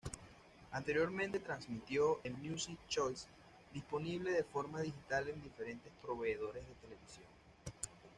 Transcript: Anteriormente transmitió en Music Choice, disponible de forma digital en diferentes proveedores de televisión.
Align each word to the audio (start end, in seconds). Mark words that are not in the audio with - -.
Anteriormente 0.71 1.37
transmitió 1.41 2.21
en 2.23 2.33
Music 2.41 2.79
Choice, 2.87 3.27
disponible 3.71 4.31
de 4.31 4.43
forma 4.43 4.81
digital 4.81 5.27
en 5.29 5.39
diferentes 5.43 5.91
proveedores 6.01 6.67
de 6.67 6.73
televisión. 6.81 7.27